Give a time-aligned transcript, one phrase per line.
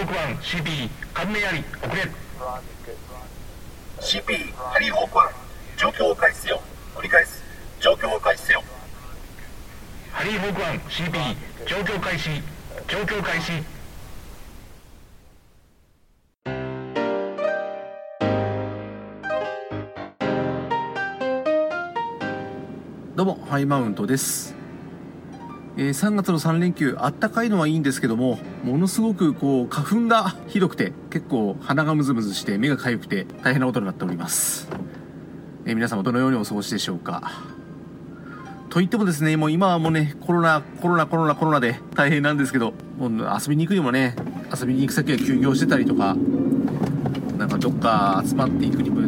[0.00, 2.10] ホーク1 CP 関連あり遅れ
[4.00, 5.18] CP ハリーホーク
[5.76, 6.62] 1状況を開始せよ。
[6.94, 7.42] 繰り返す。
[7.80, 8.62] 状況を開始せよ。
[10.10, 11.36] ハリーホーク1 CP
[11.66, 12.30] 状況開始
[12.88, 13.62] 状況開始
[23.14, 24.54] どうもハイマウントです、
[25.76, 34.68] えー3月の3連休あったかいのはいいんですけどもものすごくこう花粉がひどくて結構鼻がムズムズして目が痒くて大変なことになっております、
[35.64, 37.30] えー皆様どのようにお過ごしでしょうか。
[38.70, 44.14] と言ってもですねもう今はもうねコロナコロナコロナコロナで大変なんですけどもう遊びに行くにもね
[44.56, 46.16] 遊びに行く先は休業してたりとか
[47.36, 49.00] なんかどっか集まっていくにも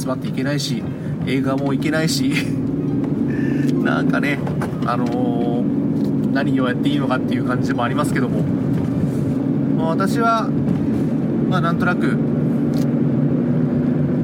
[0.00, 0.82] 集まっていけないし
[1.26, 2.32] 映画も行けないし
[3.84, 4.38] なんかね、
[4.86, 5.81] あのー
[6.32, 8.42] 何をやっていいのかっていう感じでもありますけども、
[9.76, 10.48] まあ、私は、
[11.48, 12.16] まあ、なんとなく、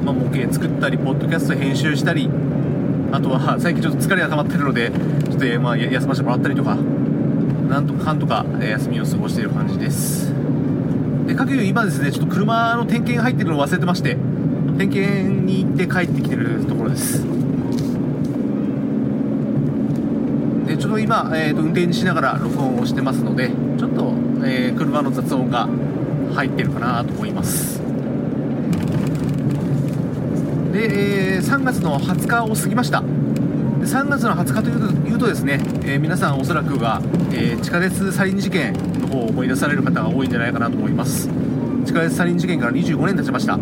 [0.03, 2.29] まあ、模型作ったり、ポッドキャスト編集したり、
[3.11, 10.33] あとは最近ちょっと疲れが溜まってるので、ちょっと、まあ、休ませてもらったりとか、なんとかかんとか、休みを過ごしている感じです。
[11.27, 14.17] で、かくいう今ですね、ちょっと車の点検入ってるのを忘れてまして、
[14.79, 17.23] 点検に行って帰ってきてるところです。
[20.65, 24.13] でちょっと今、えー、と運転しながら録音をしてますのでちょっと、
[24.45, 25.67] えー車の雑音が
[26.33, 27.79] 入ってるかなと思います。
[30.71, 33.01] で、えー3月の20日を過ぎました。
[33.01, 33.07] で
[33.85, 37.01] 3月の20日というというとですね、えー皆さんおそらくは、
[37.33, 41.27] えー地下鉄サリン事件の方を思い出される方が多いんじゃないかなと思います。
[41.85, 43.59] 地下鉄サリン事件から25年経ちました。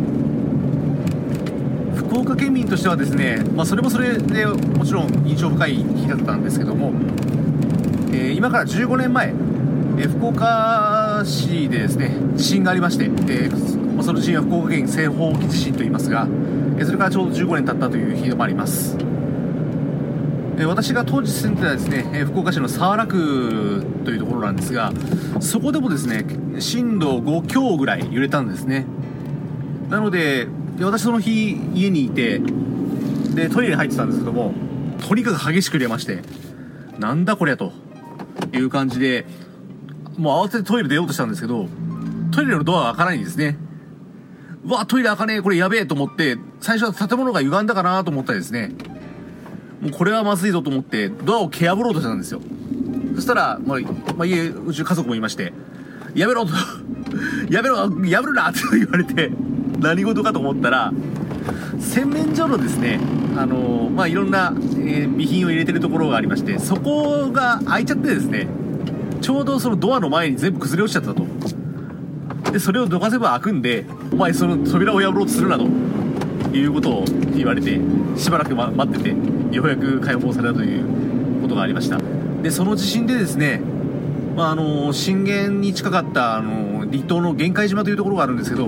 [2.17, 6.91] 福岡県民としてはですね、まあ、それもそれでもちろん印象深い日だったんですけども、
[8.11, 16.27] えー今から15年前、えー福岡市でですね地震がありまして、えーまその地震は福岡県西方沖地震といいますが、
[16.79, 18.97] えそれからちょうど15年経ったという日でもあります、
[20.57, 24.91] え私が当時住んでたですね、え福岡市の早良区というところなんですが
[25.39, 26.25] そこでもですね
[26.57, 28.87] 震度5強ぐらい揺れたんですね。
[29.89, 30.47] なので
[30.77, 32.39] で私その日家にいて
[33.33, 34.53] でトイレに入ってたんですけども
[35.07, 36.21] とにかく激しく揺れまして
[36.99, 37.71] なんだこりゃと
[38.53, 39.25] いう感じで
[40.17, 41.67] もう慌ててトイレ出ようとしたんですけど
[42.31, 43.57] トイレのドアが開かないんですね。
[44.63, 48.71] うわトイレ開かねえこれやべえと思って最初は建物が歪んだかなと思ったらですね。
[49.81, 52.41] もうこれはまずいぞと思ってドアを蹴破ろうとしたんですよ。
[53.15, 53.79] そしたら、まあ
[54.15, 55.51] まあ、家うち家族もいまして
[56.13, 56.53] やめろと
[57.49, 59.31] やめろ破るなって言われて
[59.79, 60.91] 何事かと思ったら
[61.79, 62.99] 洗面所のですね
[63.35, 68.47] あのまあいろんな、えー備品を入れてるところがありましてそこが開いちゃってですね
[69.21, 71.25] ちょうどそのドアの前に全部崩れ落ちちゃったと。
[72.51, 75.67] でそれをどかせば開くんでお前その扉を破ろうとするなと。
[76.53, 77.05] いうことを
[77.35, 77.79] 言われて
[78.15, 81.99] しばらく、ま、待っててようやく解放されたということがありました。
[82.41, 83.61] でその地震でですね
[84.35, 88.67] まあ、あの震源に近かったあの離島の玄海島というところがあるんですけど、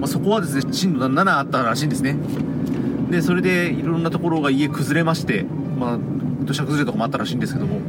[0.00, 2.16] まあ、そこはですね震度7あったらしいんですね。
[3.10, 5.44] でそれでいろんなところが家崩れまして、
[5.78, 5.98] まあ、
[6.44, 7.80] 土砂崩れとかもあったらしいんですけども。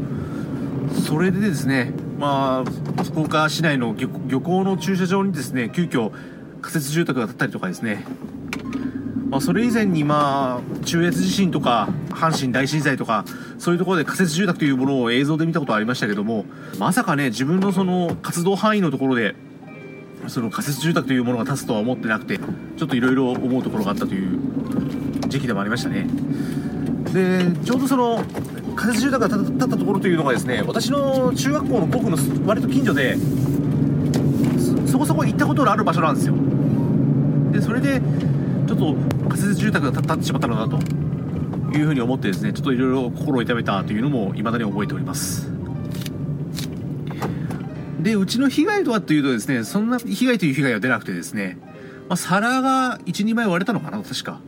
[1.05, 6.11] それでですね、まあ、福岡市内の漁港の駐車場にですね急遽
[6.61, 8.03] 仮設住宅が建ったりとかですね。
[9.29, 13.23] まあ、それ以前に、まあ、中越地震とか阪神大震災とか
[13.59, 16.43] そういうところで仮設住宅というものを映像で見たことありましたけども
[16.78, 19.35] まさかね自分のその活動範囲のところで
[20.27, 24.39] その仮設住宅というものが建つとは思ってなくてちょっといろいろ思うところがあったという
[25.27, 26.07] 時期でもありましたね。
[27.13, 28.23] でちょうどその
[28.75, 33.17] 仮設住宅が建ったところというのがですね私の中学校の僕の割と近所で
[34.87, 36.35] そこそこ行ったことのある場所なんですよ。
[37.51, 38.01] でそれで
[38.67, 38.95] ちょっと
[39.27, 40.79] 仮設住宅が建ってしまったのだと
[41.77, 45.50] いうふうに思ってですねちょっといろいろ心を痛めたというのも未だに覚えております。
[48.01, 51.57] でうちの被害とはというとですねそんな被害という被害は出なくてですね、
[52.09, 54.39] まあ、皿が12枚割れたのかな確か。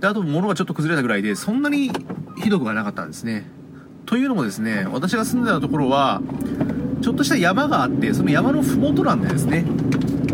[0.00, 1.90] であと物がちょっと崩れたぐらいでそんなに
[2.42, 3.48] ひどくはなかったんですね。
[4.06, 6.20] というのもですね私が住んでたところは
[7.02, 9.64] ちょっとした山があってその山の麓なんでですね。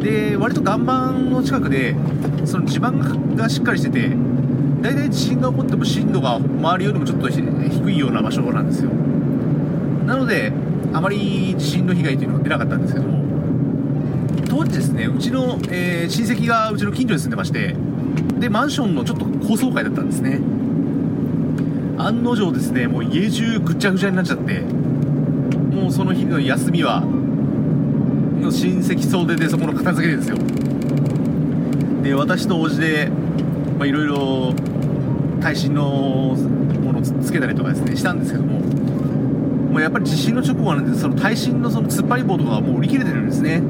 [0.00, 1.94] で割と岩盤の近くで
[2.44, 4.16] その地盤がしっかりしてて
[4.80, 8.90] 大体地震が起こっても震度が周りよりもちょっと低いような場所なんですよ。
[10.06, 10.52] なので
[10.92, 13.24] あまり地震の被害というのは出なかったんですけども
[14.48, 17.76] 当時ですねうちの、えー親戚がうちの近所に住んでまして
[18.38, 20.40] でマンションのちょっと高層階だったんですね。
[21.98, 30.38] 案の定ですねもう家中ぐちゃぐちゃになっちゃってもうその日の休みは親戚総出でそこの片付けてですよ。
[32.02, 33.10] で私と叔父で
[33.78, 34.54] まあいろいろ
[35.40, 38.59] 耐震のものをつけたりとかですねしたんですけども
[39.70, 43.60] もうやっぱり地震の直後なんでその耐震のその突っ張り棒とかがもう売り切れてるんですね。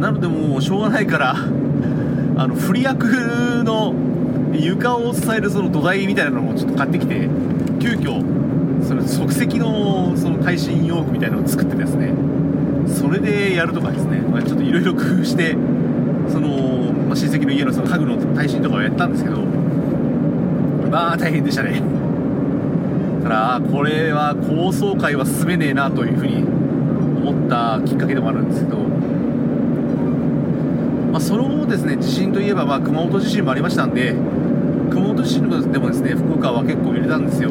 [0.00, 1.36] なのでもうしょうがないから
[2.36, 3.04] あの不利役
[3.64, 3.94] の
[4.54, 7.28] 床を支えるその土台みたいなのもちょっと買ってきて
[7.78, 8.22] 急遽
[8.82, 12.12] その即席のその耐震用具みたいなのを作ってですね。
[12.86, 15.56] それでやるとかですね、まあ、ちょっといろいろ工夫して
[16.30, 19.38] その、まあ、親戚の家のその家具の耐震とかをやったんですけど
[20.90, 21.82] まあ大変でしたね。
[23.24, 28.84] からこれは高層階は進めねえなというふうに思ったきっかけでもあるんですけど
[31.14, 34.14] まあ、その後ですね地震といえばまあ熊本地震もありましたんで
[34.90, 37.50] 熊本地震でもですね福岡は結構揺れたんですよ。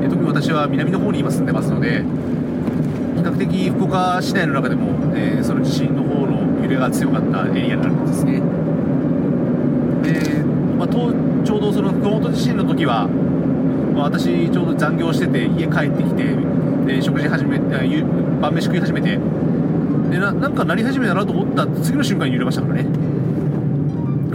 [0.00, 8.42] で特に私は南の方に今住んでますので比較的福岡市内の中でも、えー、その地震の方の揺れが強かったエリアなんですね。
[10.02, 10.42] で、
[10.76, 11.10] まあ、ちょ
[11.56, 13.08] うどその熊本地震の時は、
[13.94, 16.24] まあ、私ちょうど残業してて家帰ってきて
[16.86, 19.18] で食事始め晩飯食い始めて。
[20.10, 22.84] でななんか鳴り始めたなと思った次の瞬間に揺れましたからね。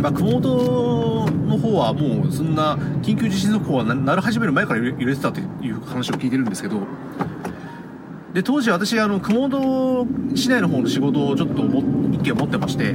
[0.02, 6.82] まあ、熊本の方はもうそんな緊急地震速報は鳴り始める前から揺れてたという話を聞いてるんですけど。
[8.34, 11.64] で当時私あの熊本市内の方の仕事をちょっと
[12.12, 12.94] 一件持ってまして。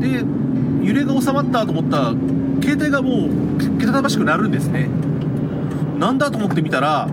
[0.00, 0.24] で
[0.82, 2.14] 揺れが収まったと思った
[2.62, 4.88] 携帯がもうけたたましくなるんですね。
[5.98, 7.08] なんだと思ってみたら、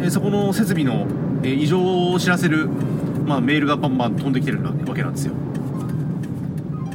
[0.00, 1.06] えそこの設備の、
[1.42, 5.34] え異常を知らせる、まあ、メールがバンバン飛んできてるわけなんですよ。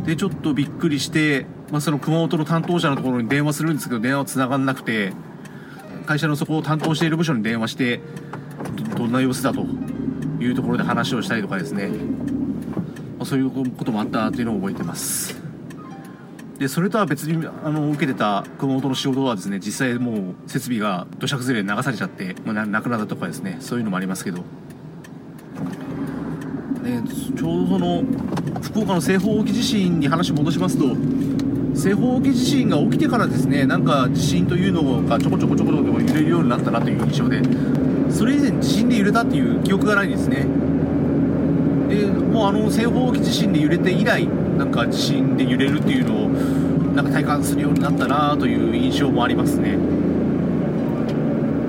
[0.05, 5.13] でちょっとびっくりして、まあ、その熊本の担当者のところに電話するんですけど電話は繋がんなくて
[6.05, 8.01] 会社のそこを担当している部署に電話して
[8.97, 9.65] どんな様子だと
[10.41, 11.95] いうところで話をしたりとかですね、ま
[13.21, 15.42] あ、そういうこともあったというのを覚えてます。
[16.63, 24.45] でそれとは別にあの受けてた熊本の仕事はですね実際もう設備が土砂崩れで流されちゃって、まあ、なくなったとかですねそういうのもありますけど。
[26.83, 27.01] ね、
[27.37, 28.03] ちょうどその
[28.61, 30.95] 福岡の西方沖地震に話戻しますと
[31.73, 37.41] 西方沖地震が起きてからですねなんか地震というのがちょこちょこちょこちょこ揺れるようになったなという印象で
[38.09, 40.45] それ以前地震で揺れたっていう記憶がないんですね。
[41.89, 44.27] でもうあの西方沖地震で揺れて以来
[44.57, 46.29] なんか地震で揺れるっていうのを
[46.95, 49.77] なんか体感するようになったなという印象もありますね。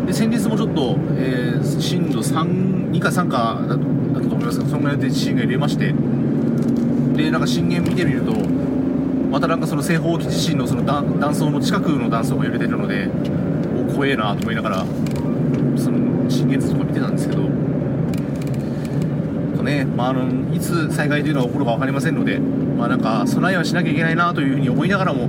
[0.06, 5.94] で先日もちょっと、えー、震度3、2か3かだとだったと思いますがそのぐらいで地震が入れまして
[7.16, 8.32] でなんか震源見てみると
[9.30, 13.08] またなんかその西方沖地震のその断層の近くの断層が揺れてるので
[13.90, 14.76] お怖えなと思いながら
[15.76, 17.44] その震源図とか見てたんですけど
[19.56, 22.38] とね、まあ、あのいつ災害というのが起こるか分かりませんので、
[22.76, 25.26] まあ、なんか備えはしなきゃいけないなというふうに思いながらも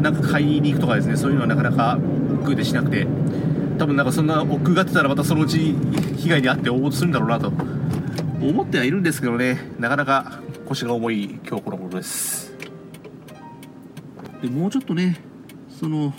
[0.00, 1.98] なんか買いに行くとかですねそういうのはなかなか
[2.40, 3.06] 億劫でしなくて。
[3.78, 5.74] 多分なんかそんな億劫がってたらまたそのうち
[6.16, 7.52] 被害に遭って応募するんだろうなと。
[8.40, 9.58] 思ってはいるんですけどね。
[9.78, 12.54] なかなか腰が重い今日この頃です。
[14.42, 15.18] でもうちょっとね
[15.68, 16.12] その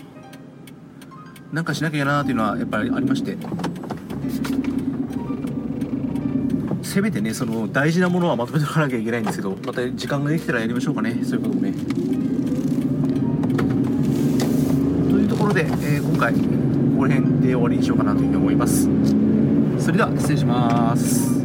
[1.54, 3.38] なんかしなきゃなっていうのはやっぱりありまして。
[6.96, 11.20] せめてねその大事なものはまとめておかなきゃいけないんですけどまた時間ができたらやりましょうかね。
[11.25, 11.74] そういうこともね
[15.10, 18.88] というところで、えー、今回この辺で終わりにしようかなというふうに思います。
[19.78, 21.45] それでは失礼します。